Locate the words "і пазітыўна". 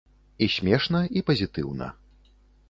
1.21-1.91